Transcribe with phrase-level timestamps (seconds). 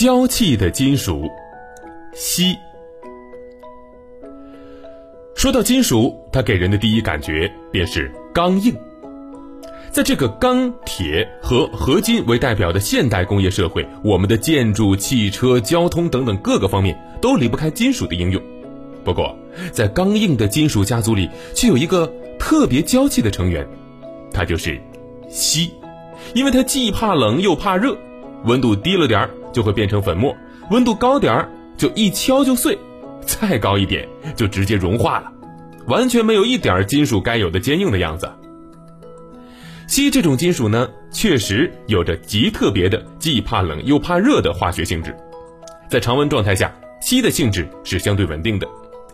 [0.00, 1.28] 娇气的金属，
[2.14, 2.56] 锡。
[5.34, 8.74] 说到金属，它给人的第一感觉便是刚硬。
[9.90, 18.42] 在这个钢铁和合金为代表的现代工业社会，我们的建筑、汽车、交通等等各个方面都离不开金属的应用。
[19.04, 19.36] 不过，
[19.70, 23.68] 在刚硬的金属家族里，却有一个特别娇气的成员，
[24.32, 24.80] 它就是
[25.28, 25.70] 锡，
[26.32, 27.94] 因为它既怕冷又怕热，
[28.46, 30.36] 温度低了点儿就会变成粉末，
[30.70, 32.78] 温度高点儿就一敲就碎，
[33.26, 35.32] 再高一点就直接融化了，
[35.86, 38.30] 完全没有一点金属该有的坚硬的样子。
[39.86, 45.16] 锡这种金属呢，确实有着极特别的既怕冷又怕热的化学性质。
[45.88, 48.68] 在常温状态下，锡的性质是相对稳定的。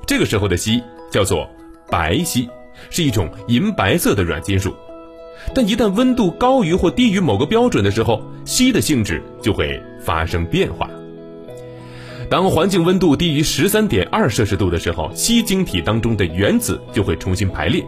[0.06, 1.48] 这个时候的锡叫做
[1.90, 2.46] 白锡，
[2.90, 4.76] 是一种银白色的软金属。
[5.54, 10.88] 但一旦温度高于或低于某个标准的时候，锡的性质就会发生变化。
[12.28, 17.84] 当环境温度低于十三点二摄氏度的时候，锡晶体当中的原子就会重新排列。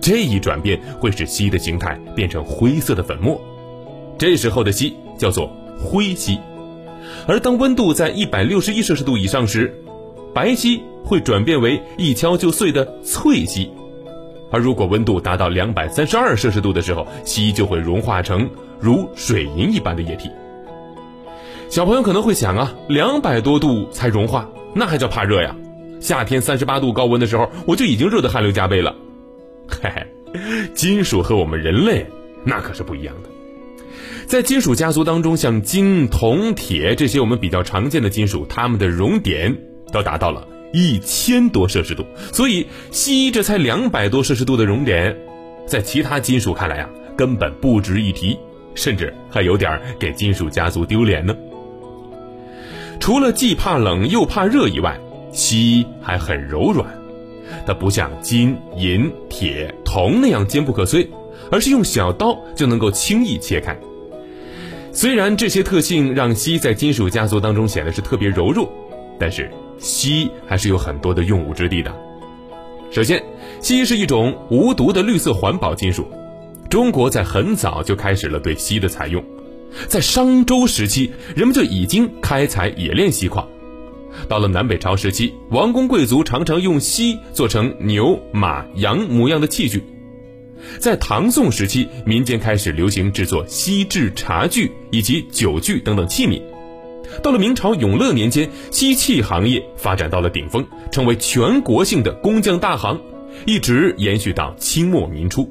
[0.00, 3.40] 这一转变会使锡的形态变成灰色的粉末，
[4.18, 6.38] 这时候的锡叫做灰锡。
[7.26, 9.74] 而当温度在一百六十一摄氏度以上时，
[10.34, 13.70] 白锡会转变为一敲就碎的脆锡。
[14.50, 20.30] 而如果温度达到两百三十二摄氏度的时候，锡就会融化成如水银一般的液体。
[21.68, 25.56] 小朋友可能会想啊，两百多度才融化，那还叫怕热呀？
[26.00, 28.94] 夏天三十八度高温的时候，我就已经热得汗流浃背了。
[29.66, 30.06] 嘿嘿，
[30.74, 32.06] 金属和我们人类
[32.44, 33.30] 那可是不一样的。
[34.26, 39.56] 在金属家族当中，像金、铜、铁这些我们比较常见的金属，它们的熔点
[39.92, 42.04] 都达到了一千多摄氏度。
[42.32, 45.16] 所以，锡这才两百多摄氏度的熔点，
[45.66, 48.36] 在其他金属看来啊，根本不值一提，
[48.74, 51.34] 甚至还有点给金属家族丢脸呢。
[52.98, 54.98] 除了既怕冷又怕热以外，
[55.32, 56.86] 锡还很柔软。
[57.66, 61.06] 它不像金、银、铁、铜那样坚不可摧，
[61.50, 63.78] 而是用小刀就能够轻易切开。
[64.90, 68.72] 虽然这些特性让锡在金属家族当中显得是特别柔弱，
[69.20, 71.94] 但是锡还是有很多的用武之地的。
[72.90, 73.22] 首先，
[73.60, 76.06] 锡是一种无毒的绿色环保金属，
[76.70, 79.24] 中国在很早就开始了对锡的采用，
[79.88, 83.48] 在商周时期，人们就已经开采冶炼锡矿。
[84.28, 89.82] 到了南北朝时期，王公贵族常常用锡做成牛、马、羊模样的器具。
[90.78, 96.40] 在唐宋时期，民间开始流行制作锡制茶具以及酒具等等器皿。
[97.22, 103.00] 到了明朝永乐年间，锡器行业发展到了顶峰，成为全国性的工匠大行，
[103.46, 105.50] 一直延续到清末民初。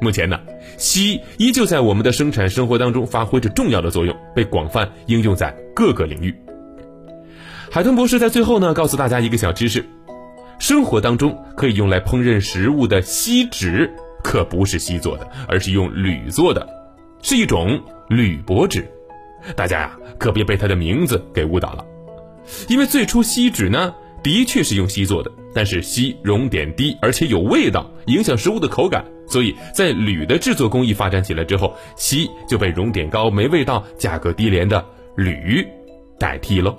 [0.00, 0.38] 目前呢，
[0.78, 6.34] 锡依旧在我们的生产生活当中发挥着重要的作用，被广泛应用在各个领域。
[7.70, 9.84] 海豚博士在最后呢，告诉大家一个小知识：
[10.58, 13.90] 生活当中可以用来烹饪食物的锡纸，
[14.24, 16.66] 可不是锡做的，而是用铝做的，
[17.22, 18.90] 是一种铝箔纸。
[19.56, 21.84] 大家呀，可别被它的名字给误导了。
[22.68, 34.84] 因为最初锡纸呢，的确是用锡做的，但是锡熔点低，而且有味道，影响食物的口感，所以在铝的制作工艺发展起来之后，锡就被熔点高、没味道、价格低廉的
[35.16, 35.66] 铝
[36.18, 36.76] 代替了。